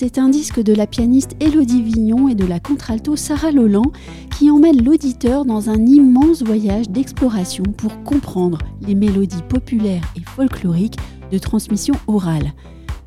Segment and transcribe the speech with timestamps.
[0.00, 3.90] c'est un disque de la pianiste Élodie Vignon et de la contralto Sarah Loland
[4.38, 11.00] qui emmène l'auditeur dans un immense voyage d'exploration pour comprendre les mélodies populaires et folkloriques
[11.32, 12.52] de transmission orale.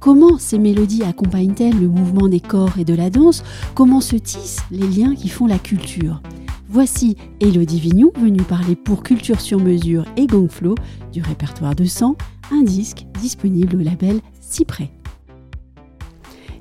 [0.02, 3.42] Comment ces mélodies accompagnent-elles le mouvement des corps et de la danse?
[3.74, 6.22] Comment se tissent les liens qui font la culture?
[6.68, 10.76] Voici Elodie Vignon venue parler pour Culture sur mesure et Gongflow
[11.14, 12.18] du répertoire de sang,
[12.52, 14.92] un disque disponible au label Cyprès.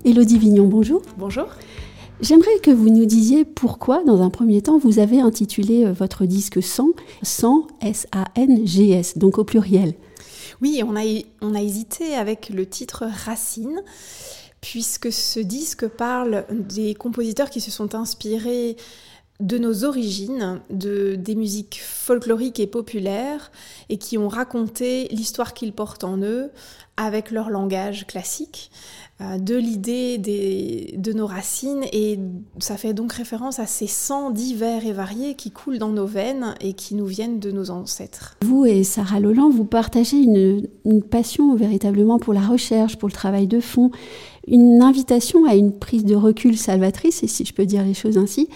[0.05, 1.03] Elodie Vignon, bonjour.
[1.19, 1.47] Bonjour.
[2.23, 6.25] J'aimerais que vous nous disiez pourquoi, dans un premier temps, vous avez intitulé euh, votre
[6.25, 6.91] disque Sang,
[7.23, 9.95] Sang, S-A-N-G-S, donc au pluriel.
[10.63, 11.03] Oui, on a,
[11.43, 13.83] on a hésité avec le titre Racine,
[14.63, 18.77] puisque ce disque parle des compositeurs qui se sont inspirés
[19.41, 23.51] de nos origines, de, des musiques folkloriques et populaires,
[23.89, 26.51] et qui ont raconté l'histoire qu'ils portent en eux
[26.97, 28.71] avec leur langage classique.
[29.21, 32.19] Euh, de l'idée de nos racines et
[32.59, 36.55] ça fait donc référence à ces sangs divers et variés qui coulent dans nos veines
[36.61, 38.37] et qui nous viennent de nos ancêtres.
[38.43, 43.13] Vous et Sarah Loland, vous partagez une, une passion véritablement pour la recherche, pour le
[43.13, 43.91] travail de fond,
[44.47, 48.19] une invitation à une prise de recul salvatrice, et si je peux dire les choses
[48.19, 48.49] ainsi.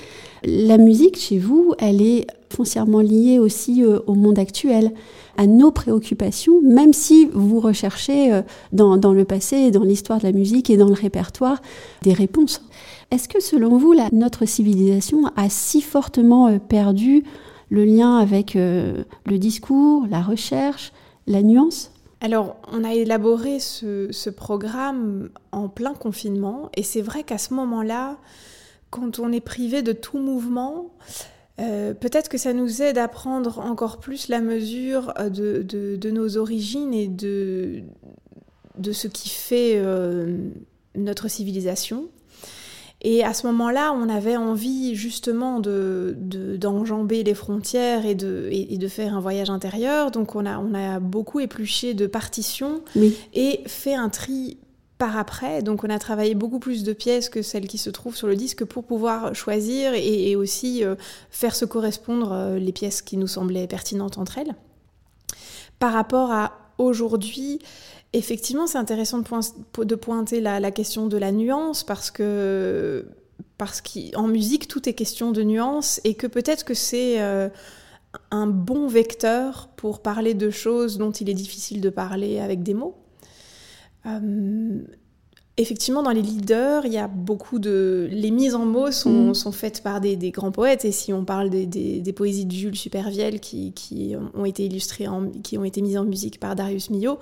[0.44, 4.92] La musique chez vous, elle est foncièrement liée aussi euh, au monde actuel
[5.36, 10.32] à nos préoccupations, même si vous recherchez euh, dans, le passé, dans l'histoire de la
[10.32, 11.60] musique et dans le répertoire
[12.02, 12.62] des réponses.
[13.10, 17.24] Est-ce que selon vous, notre civilisation a si fortement euh, perdu
[17.70, 20.92] le lien avec le discours, la recherche,
[21.26, 21.93] la nuance?
[22.24, 28.16] Alors, on a élaboré ce, programme en plein confinement, et c'est vrai qu'à ce moment-là,
[28.88, 30.94] quand on est privé de tout mouvement,
[31.60, 36.38] euh, peut-être que ça nous aide à prendre encore plus la mesure euh, de, nos
[36.38, 37.82] origines et de,
[38.78, 40.48] de ce qui fait euh,
[40.94, 42.08] notre civilisation.
[43.06, 48.78] Et à ce moment-là, on avait envie justement d'enjamber de, les frontières et de, et,
[48.78, 50.10] de faire un voyage intérieur.
[50.10, 52.80] Donc on a, on a beaucoup épluché de partitions
[53.34, 54.56] et fait un tri
[54.96, 55.62] par après.
[55.62, 58.36] Donc on a travaillé beaucoup plus de pièces que celles qui se trouvent sur le
[58.36, 60.94] disque pour pouvoir choisir et, aussi euh,
[61.28, 64.54] faire se correspondre euh, les pièces qui nous semblaient pertinentes entre elles.
[65.78, 67.58] Par rapport à aujourd'hui,
[68.12, 73.06] effectivement c'est intéressant de, pointer la, question de la nuance parce que
[73.58, 77.48] parce qu'en musique tout est question de nuance et que peut-être que c'est euh,
[78.30, 82.74] un bon vecteur pour parler de choses dont il est difficile de parler avec des
[82.74, 82.96] mots.
[84.06, 84.82] Euh,
[85.56, 88.08] effectivement, dans les leaders, il y a beaucoup de...
[88.10, 89.34] Les mises en mots sont, mm.
[89.34, 92.52] sont faites par des, des, grands poètes, et si on parle des, des, poésies de
[92.52, 96.56] Jules Supervielle qui, qui, ont été illustrées, en, qui ont été mises en musique par
[96.56, 97.18] Darius Milhaud,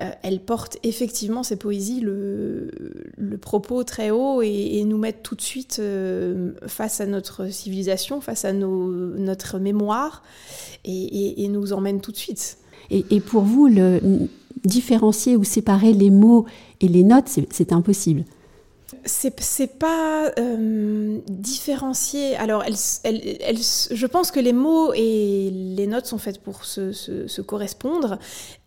[0.00, 2.70] euh, elles portent effectivement ces poésies le,
[3.16, 8.20] le propos très haut et, nous mettent tout de suite euh, face à notre civilisation,
[8.20, 10.22] face à nos, notre mémoire,
[10.84, 12.58] et, et, nous emmènent tout de suite.
[12.90, 13.68] Et, pour vous,
[14.64, 16.46] différencier ou séparer les mots
[16.80, 18.24] et les notes, c'est impossible.
[19.04, 22.36] C'est pas euh, différencier.
[22.36, 28.18] Alors, je pense que les mots et les notes sont faites pour se, correspondre,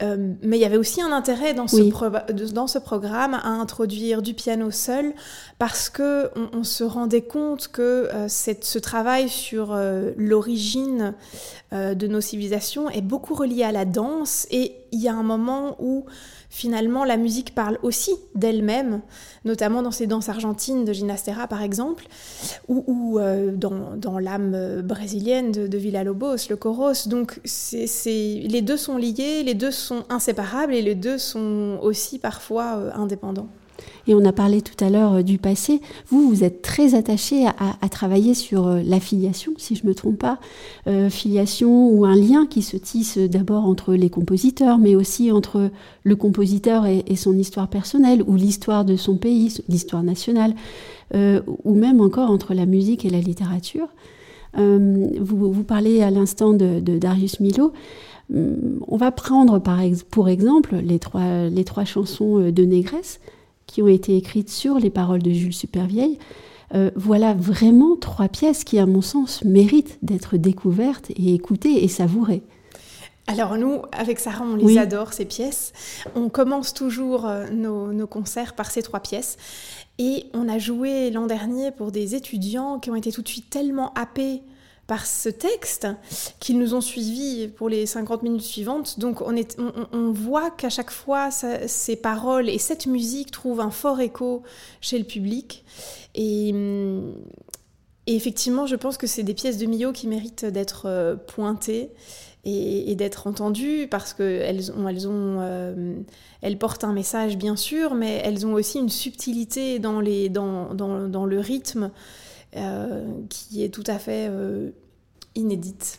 [0.02, 4.22] euh, mais il y avait aussi un intérêt dans ce, dans ce programme à introduire
[4.22, 5.14] du piano seul
[5.60, 9.78] parce que on, se rendait compte que euh, ce travail sur
[10.18, 11.14] l'origine
[11.72, 15.76] de nos civilisations est beaucoup relié à la danse et il y a un moment
[15.80, 16.06] où
[16.50, 19.02] finalement la musique parle aussi d'elle-même,
[19.44, 22.06] notamment dans ces danses argentines de Ginastera par exemple,
[22.68, 27.08] ou, euh, dans, l'âme brésilienne de, de Villa-Lobos, le choros.
[27.08, 27.42] Donc
[28.06, 32.92] les deux sont liés, les deux sont inséparables et les deux sont aussi parfois euh,
[32.94, 33.50] indépendants.
[34.08, 35.82] Et on a parlé tout à l'heure euh, du passé.
[36.08, 39.96] Vous, vous êtes très attaché à, travailler sur euh, la filiation, si je ne me
[39.96, 40.40] trompe pas.
[40.88, 45.70] Euh, filiation ou un lien qui se tisse d'abord entre les compositeurs, mais aussi entre
[46.04, 50.56] le compositeur et, son histoire personnelle, ou l'histoire de son pays, l'histoire nationale,
[51.14, 53.88] ou même encore entre la musique et la littérature.
[54.56, 57.72] vous, vous, parlez à l'instant de, Darius Milo.
[58.34, 59.80] Hum, on va prendre par
[60.10, 63.20] pour exemple les trois, les trois chansons de Négresse
[63.68, 66.20] qui ont été écrites sur les paroles de Jules Supervieille.
[66.74, 71.88] Euh, voilà vraiment trois pièces qui, à mon sens, méritent d'être découvertes et écoutées et
[71.88, 72.44] savourées.
[73.28, 75.72] Alors nous, avec Sarah, on les adore, ces pièces.
[76.14, 79.38] On commence toujours euh, nos, concerts par ces trois pièces.
[79.98, 83.50] Et on a joué l'an dernier pour des étudiants qui ont été tout de suite
[83.50, 84.42] tellement happés
[84.88, 85.88] par ce texte
[86.40, 89.00] qu'ils nous ont suivis pour les 50 minutes suivantes.
[89.00, 94.44] Donc on, voit qu'à chaque fois, ces paroles et cette musique trouvent un fort écho
[94.82, 95.64] chez le public.
[96.16, 96.54] Et,
[98.06, 101.92] et effectivement, je pense que c'est des pièces de Millau qui méritent d'être euh, pointées
[102.46, 105.96] et, d'être entendues parce qu'elles euh,
[106.42, 111.92] elles portent un message bien sûr, mais elles ont aussi une subtilité dans, le rythme
[113.30, 114.30] qui est tout à fait
[115.36, 115.98] inédite.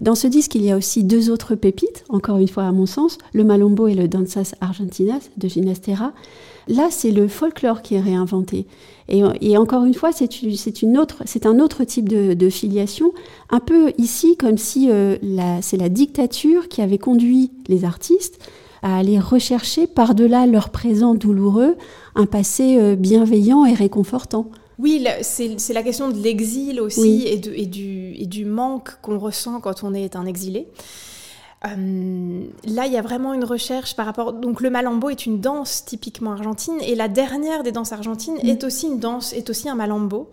[0.00, 2.86] Dans ce disque, il y a aussi deux autres pépites, encore une fois à mon
[2.86, 6.12] sens, le Malombo et le Danzas Argentinas de Ginastera.
[6.68, 8.66] Là, c'est le folklore qui est réinventé.
[9.08, 13.12] Et, encore une fois, c'est un autre type de, filiation,
[13.48, 15.16] un peu ici comme si euh,
[15.62, 18.38] c'est la dictature qui avait conduit les artistes
[18.82, 21.76] à aller rechercher par-delà leur présent douloureux
[22.14, 24.50] un passé euh, bienveillant et réconfortant.
[24.78, 29.82] Oui, c'est la question de l'exil aussi et, du, et, du, manque qu'on ressent quand
[29.82, 30.68] on est un exilé.
[31.66, 34.32] Euh, là, il y a vraiment une recherche par rapport.
[34.32, 38.48] Donc, le malambo est une danse typiquement argentine, et la dernière des danses argentines mm.
[38.48, 40.30] est aussi une danse, est aussi un malambo.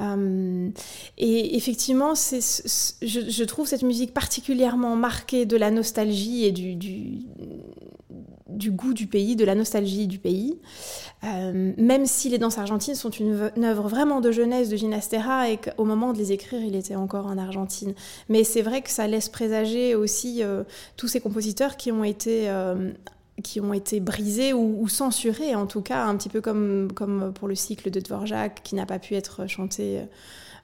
[0.00, 0.68] Euh,
[1.16, 2.40] et effectivement, c'est,
[3.02, 7.18] je, trouve cette musique particulièrement marquée de la nostalgie et du, du
[8.70, 10.58] goût du pays, de la nostalgie du pays.
[11.24, 15.56] Euh, même si les danses argentines sont une, œuvre vraiment de jeunesse de Ginastera et
[15.56, 17.94] qu'au moment de les écrire, il était encore en Argentine.
[18.28, 20.64] Mais c'est vrai que ça laisse présager aussi euh,
[20.96, 22.92] tous ces compositeurs qui ont été euh,
[23.44, 27.46] qui ont été brisés ou, censurés, en tout cas, un petit peu comme, comme pour
[27.46, 30.00] le cycle de Dvorak, qui n'a pas pu être chanté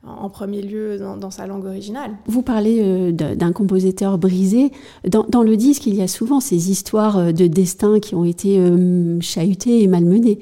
[0.07, 2.13] en premier lieu dans, sa langue originale.
[2.27, 4.71] Vous parlez euh, d'un compositeur brisé.
[5.07, 8.59] Dans, le disque, il y a souvent ces histoires euh, de destin qui ont été
[8.59, 10.41] euh, chahutées et malmenées.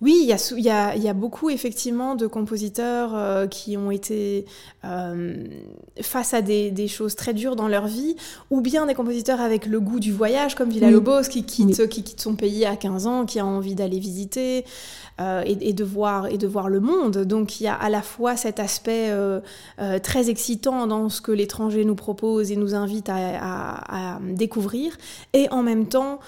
[0.00, 4.46] Oui, il y, a, beaucoup effectivement de compositeurs qui ont été
[6.00, 8.16] face à des, choses très dures dans leur vie,
[8.50, 12.20] ou bien des compositeurs avec le goût du voyage, comme Villa-Lobos, qui, quitte, qui quitte
[12.20, 14.64] son pays à 15 ans, qui a envie d'aller visiter.
[15.20, 17.18] Euh, et, de voir, et de voir le monde.
[17.24, 19.40] Donc il y a à la fois cet aspect euh,
[19.78, 24.96] euh, très excitant dans ce que l'étranger nous propose et nous invite à, découvrir,
[25.34, 26.20] et en même temps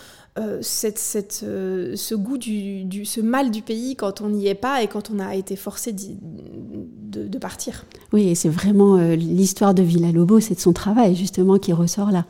[0.60, 4.88] cette, cette, ce goût du, ce mal du pays quand on n'y est pas et
[4.88, 7.84] quand on a été forcé de, de, partir.
[8.12, 12.10] Oui, et c'est vraiment l'histoire de Villa Lobo, c'est de son travail justement qui ressort
[12.10, 12.24] là.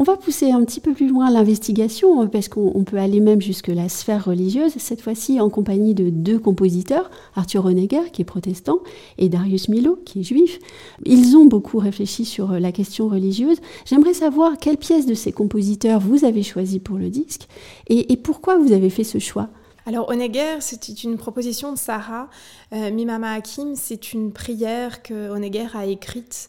[0.00, 3.42] On va pousser un petit peu plus loin l'investigation, euh, parce qu'on peut aller même
[3.42, 8.24] jusque la sphère religieuse, cette fois-ci en compagnie de deux compositeurs, Arthur Honegger, qui est
[8.24, 8.78] protestant,
[9.18, 10.60] et Darius Milo, qui est juif.
[11.04, 13.58] Ils ont beaucoup réfléchi sur euh, la question religieuse.
[13.86, 17.48] J'aimerais savoir quelle pièce de ces compositeurs vous avez choisi pour le disque,
[17.88, 19.48] et, pourquoi vous avez fait ce choix?
[19.84, 22.28] Alors, Honegger, c'était une proposition de Sarah.
[22.72, 26.48] Euh, Mimama Hakim, c'est une prière que Honegger a écrite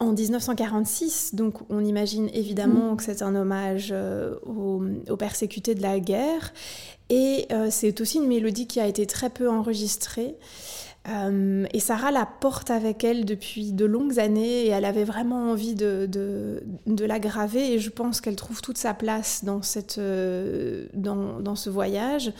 [0.00, 2.96] en 1946, donc on imagine évidemment mm.
[2.96, 6.52] que c'est un hommage euh, aux, persécutés de la guerre.
[7.10, 10.36] Et euh, c'est aussi une mélodie qui a été très peu enregistrée.
[11.08, 15.50] Euh, et Sarah la porte avec elle depuis de longues années et elle avait vraiment
[15.50, 19.98] envie de, de, la graver et je pense qu'elle trouve toute sa place dans, cette,
[20.92, 22.32] dans, dans ce voyage.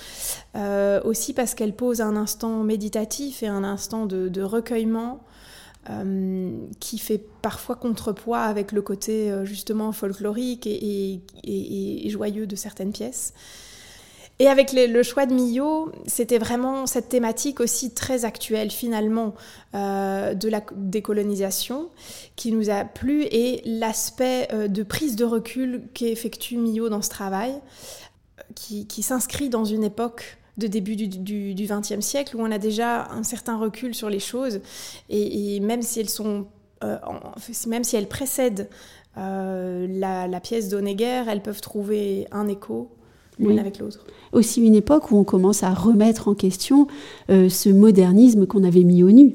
[1.04, 5.20] aussi parce qu'elle pose un instant méditatif et un instant de, recueillement
[5.88, 6.50] euh,
[6.80, 11.22] qui fait parfois contrepoids avec le côté euh, justement folklorique et,
[12.10, 13.32] joyeux de certaines pièces.
[14.38, 19.34] Et avec le choix de Millot, c'était vraiment cette thématique aussi très actuelle finalement
[19.74, 21.88] euh, de la décolonisation
[22.36, 27.54] qui nous a plu et l'aspect de prise de recul qu'effectue Millot dans ce travail,
[28.54, 33.08] qui, qui s'inscrit dans une époque de début du XXe siècle où on a déjà
[33.10, 34.60] un certain recul sur les choses
[35.08, 36.46] et, même si elles sont
[36.84, 36.96] euh,
[37.66, 38.68] même si elles précèdent
[39.16, 42.90] euh, la, pièce d'Honegger, elles peuvent trouver un écho
[43.38, 44.04] l'une avec l'autre.
[44.32, 46.88] Aussi une époque où on commence à remettre en question
[47.30, 49.34] euh, ce modernisme qu'on avait mis au nu.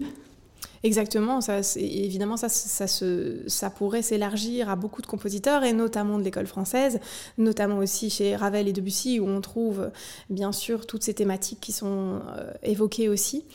[0.86, 6.24] Exactement, ça, évidemment, ça, ça, ça pourrait s'élargir à beaucoup de compositeurs, et notamment de
[6.24, 7.00] l'école française,
[7.38, 9.92] notamment aussi chez Ravel et Debussy, où on trouve
[10.30, 13.46] bien sûr toutes ces thématiques qui sont euh, évoquées aussi.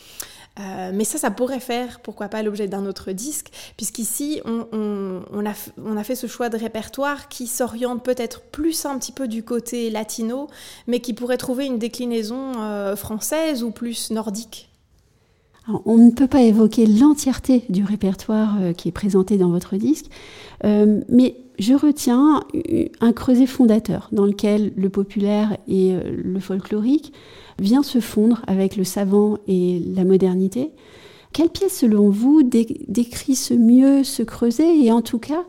[0.59, 4.67] Euh, mais ça, ça pourrait faire, pourquoi pas, l'objet d'un autre disque, puisqu'ici, on,
[5.31, 5.53] on, a,
[5.85, 9.45] on, a, fait ce choix de répertoire qui s'oriente peut-être plus un petit peu du
[9.45, 10.49] côté latino,
[10.87, 14.68] mais qui pourrait trouver une déclinaison euh, française ou plus nordique
[15.85, 20.07] on ne peut pas évoquer l'entièreté du répertoire euh, qui est présenté dans votre disque,
[20.65, 22.45] euh, mais je retiens
[23.01, 27.13] un creuset fondateur dans lequel le populaire et euh, le folklorique
[27.59, 30.71] vient se fondre avec le savant et la modernité.
[31.33, 35.45] Quelle pièce, selon vous, décrit ce mieux ce creuset et en tout cas,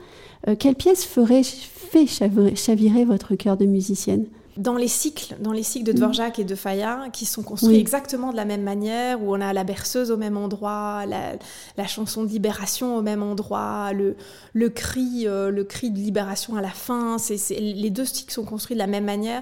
[0.57, 4.25] quelle pièce ferait fait chavirer votre cœur de musicienne?
[4.59, 8.31] Dans les cycles, dans les cycles de Dvorak et de Fayard, qui sont construits exactement
[8.31, 12.29] de la même manière, où on a la berceuse au même endroit, la, chanson de
[12.29, 14.17] libération au même endroit, le,
[14.53, 17.15] le cri, euh, le cri de libération à la fin.
[17.49, 19.41] Les deux cycles sont construits de la même manière.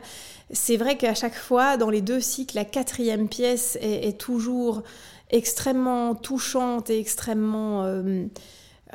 [0.51, 4.83] C'est vrai qu'à chaque fois, dans les deux cycles, la quatrième pièce est, toujours
[5.31, 8.27] extrêmement touchante et extrêmement euh,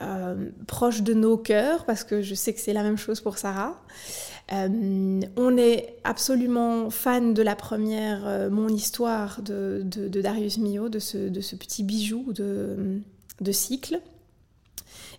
[0.00, 3.36] euh, proche de nos cœurs, parce que je sais que c'est la même chose pour
[3.36, 3.78] Sarah.
[4.52, 10.98] Euh, on est absolument fan de la première euh, Mon Histoire de, Darius Milhaud, de
[10.98, 14.00] ce, petit bijou de, cycle.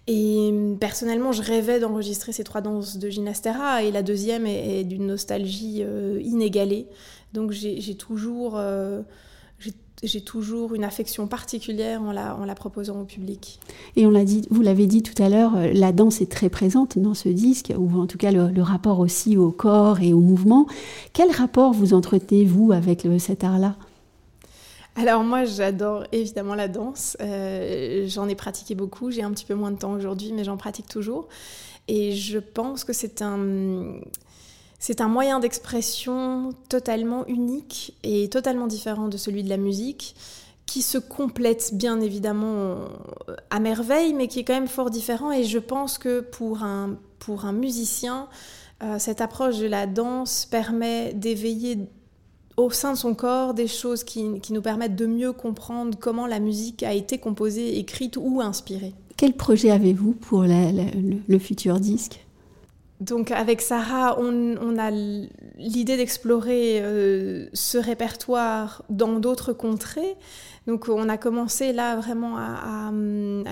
[0.08, 5.06] Et personnellement, je rêvais d'enregistrer ces trois danses de Ginastera et la deuxième est, d'une
[5.06, 5.84] nostalgie
[6.22, 6.88] inégalée.
[7.32, 8.60] Donc j'ai toujours
[10.03, 13.60] j'ai toujours une affection particulière en la, en la proposant au public.
[13.96, 16.50] Et on l'a dit, vous l'avez dit tout à l'heure, euh, la danse est très
[16.50, 20.20] présente dans ce disque, ou en tout cas le, rapport aussi au corps et au
[20.20, 20.67] mouvement.
[21.13, 23.75] Quel rapport vous entretenez-vous avec cet art-là?
[24.96, 29.55] Alors moi j'adore évidemment la danse, euh, j'en ai pratiqué beaucoup, j'ai un petit peu
[29.55, 31.27] moins de temps aujourd'hui mais j'en pratique toujours
[31.88, 33.96] et je pense que c'est un,
[34.85, 40.13] c'est un moyen d'expression totalement unique et totalement différent de celui de la musique,
[40.65, 42.79] qui se complète bien évidemment
[43.49, 45.31] à merveille, mais qui est quand même fort différent.
[45.31, 48.27] Et je pense que pour un, pour un musicien,
[48.83, 51.77] euh, cette approche de la danse permet d'éveiller
[52.57, 56.41] au sein de son corps des choses qui, nous permettent de mieux comprendre comment la
[56.41, 58.93] musique a été composée, écrite ou inspirée.
[59.15, 62.23] Quel projet avez-vous pour le futur disque?
[63.00, 70.15] Donc avec Sarah, on, a l'idée d'explorer euh, ce répertoire dans d'autres contrées.
[70.67, 72.91] Donc on a commencé là vraiment à,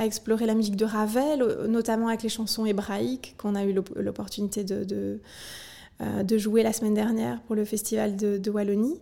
[0.06, 6.24] explorer la musique de Ravel, notamment avec les chansons hébraïques qu'on a eu l'opportunité euh,
[6.24, 9.00] de, jouer la semaine dernière pour le festival de Wallonie.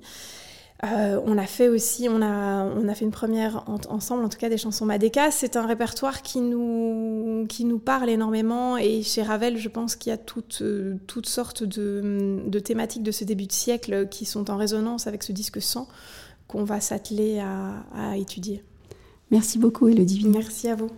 [0.85, 4.37] Euh, on a fait aussi, on a, on a fait une première ensemble, en tout
[4.37, 5.29] cas des chansons Madeka.
[5.29, 10.11] C'est un répertoire qui nous, qui nous parle énormément et chez Ravel, je pense qu'il
[10.11, 14.23] y a toutes, euh, toutes sortes de, de, thématiques de ce début de siècle qui
[14.25, 15.87] sont en résonance avec ce disque 100
[16.47, 18.63] qu'on va s'atteler à, à étudier.
[19.31, 20.25] Merci beaucoup Elodie.
[20.27, 20.89] Merci à vous.